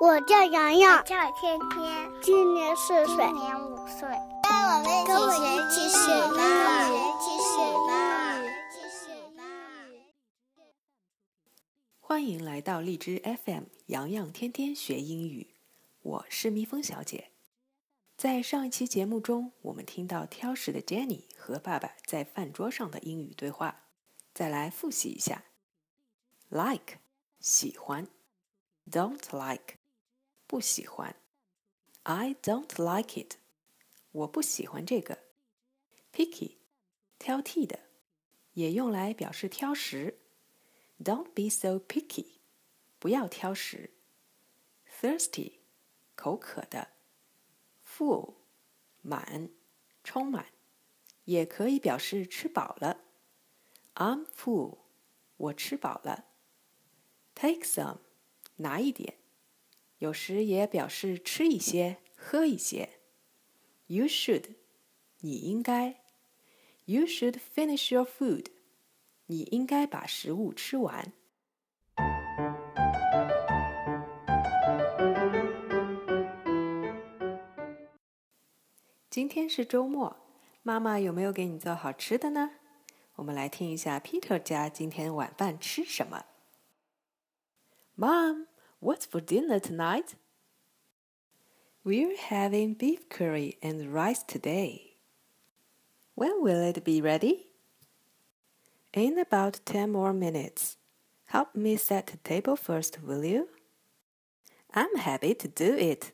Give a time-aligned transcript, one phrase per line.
[0.00, 4.08] 我叫洋洋，叫天天，今年四岁，今年五岁。
[5.06, 6.40] 跟我们一起学英
[6.88, 7.84] 语，一起学英
[8.40, 9.36] 语，一起学英
[9.92, 10.00] 语。
[12.00, 15.54] 欢迎来到荔枝 FM，洋洋天天学英语。
[16.00, 17.32] 我是蜜蜂小姐。
[18.16, 23.82] 在上一期节目中，我们听到挑食的 Jenny 和爸爸在饭桌上的英语对话。
[24.32, 25.44] 再来复习一下
[26.48, 27.00] ：like
[27.38, 28.08] 喜欢
[28.90, 29.74] ，don't like
[30.49, 31.15] 不喜欢，
[32.03, 33.37] I don't like it
[34.11, 35.19] 我不喜欢这个。
[36.13, 36.57] picky
[37.19, 37.79] 挑剔的，
[38.53, 40.19] 也用来表示挑食。
[41.03, 42.39] Don't be so picky
[42.99, 43.91] 不要挑食。
[44.89, 45.59] thirsty
[46.15, 46.89] 口渴的。
[47.85, 48.35] full
[49.01, 49.49] 满
[50.03, 50.47] 充满，
[51.25, 53.01] 也可以表示吃饱了。
[53.95, 54.79] I'm full，
[55.37, 56.25] 我吃饱了。
[57.33, 57.99] Take some，
[58.57, 59.17] 拿一点，
[60.00, 62.88] 有时也表示吃一些、喝一些。
[63.86, 64.54] You should，
[65.20, 66.00] 你应该。
[66.86, 68.46] You should finish your food，
[69.26, 71.12] 你应该把食物吃完。
[79.10, 80.16] 今天是周末，
[80.62, 82.52] 妈妈有没有给你做好吃的呢？
[83.16, 86.24] 我们来听一下 Peter 家今天晚饭吃什么。
[87.98, 88.46] Mom,
[88.79, 90.15] what's for dinner tonight?
[91.83, 94.97] We're having beef curry and rice today.
[96.15, 97.47] When will it be ready?
[98.93, 100.77] In about ten more minutes.
[101.25, 103.49] Help me set the table first, will you?
[104.73, 106.11] I'm happy to do it.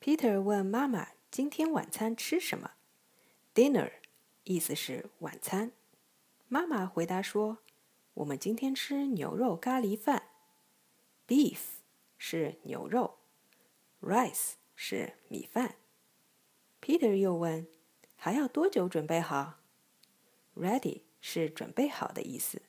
[0.00, 2.70] Peter 问妈妈：“今天晚餐吃什么？”
[3.54, 3.92] Dinner
[4.47, 5.73] 意思是晚餐。
[6.47, 7.57] 妈妈回答说
[8.15, 10.29] ：“我们今天吃牛肉咖喱饭。
[11.27, 11.59] ”Beef
[12.17, 13.17] 是牛肉
[14.01, 15.75] ，Rice 是米饭。
[16.81, 17.67] Peter 又问
[18.15, 19.59] ：“还要多久准备好
[20.55, 22.61] ？”Ready 是准备好的意思。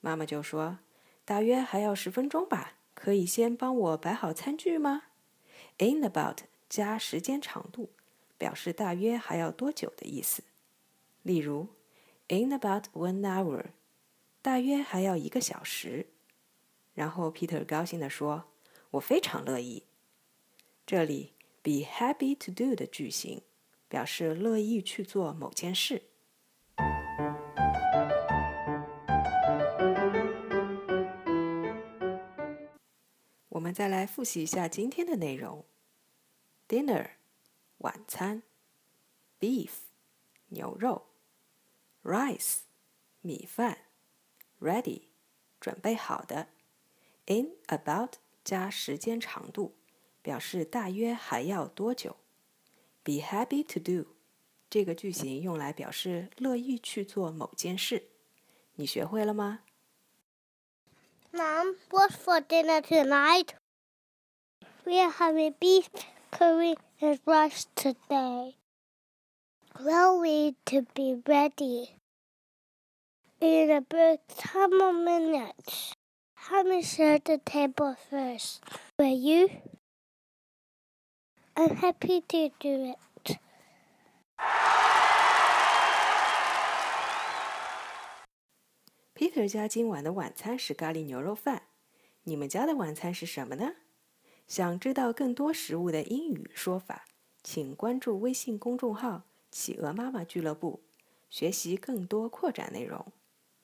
[0.00, 0.80] 妈妈就说
[1.24, 2.74] ：“大约还要十分钟吧。
[2.94, 5.04] 可以先帮我摆好餐具吗？”
[5.78, 7.90] In about 加时间长度，
[8.36, 10.42] 表示大约还要多久的意思。
[11.22, 11.68] 例如
[12.28, 13.66] ，In about one hour，
[14.40, 16.06] 大约还要一个小时。
[16.94, 18.44] 然后 Peter 高兴地说
[18.92, 19.84] ：“我非常乐意。”
[20.86, 23.42] 这里 be happy to do 的句型，
[23.88, 26.02] 表示乐意去做某件事。
[33.50, 35.64] 我们再来复习一下今天的内容
[36.68, 37.10] ：dinner，
[37.78, 38.44] 晚餐
[39.40, 39.70] ；beef，
[40.48, 41.07] 牛肉
[42.07, 42.59] ；rice，
[43.21, 43.77] 米饭；
[44.59, 45.03] ready，
[45.59, 46.47] 准备好的；
[47.25, 49.75] in about 加时间长度，
[50.21, 52.15] 表示大约还要多久；
[53.03, 54.15] be happy to do
[54.69, 58.09] 这个句型用来表示乐意去做某件事。
[58.75, 59.59] 你学会了吗？
[61.31, 63.49] Mom, what's for dinner tonight?
[64.85, 65.85] We're having beef
[66.31, 68.55] curry and rice today.
[69.79, 71.96] Well, we to be ready
[73.40, 75.92] In about ten more minutes.
[76.34, 78.60] Help me set the table first,
[78.98, 79.48] will you?
[81.56, 83.38] I'm happy to do it.
[89.14, 91.62] Peter 家今晚的晚餐是咖喱牛肉饭，
[92.22, 93.74] 你们家的晚餐是什么呢？
[94.46, 97.04] 想知道更多食物的英语说法，
[97.42, 100.84] 请关注微信公众号“企鹅妈妈俱乐部”，
[101.28, 103.12] 学习更多扩展内容。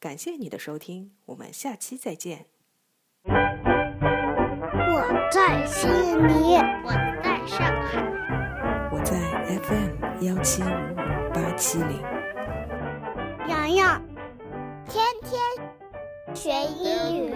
[0.05, 2.45] 感谢你的收听，我们下期再见。
[3.25, 5.01] 我
[5.33, 6.91] 在悉尼，我
[7.23, 8.05] 在上海，
[8.93, 9.17] 我在
[9.63, 12.03] FM 幺七五五八七零。
[13.49, 14.07] 洋洋。
[14.85, 15.41] 天天
[16.35, 17.35] 学英语。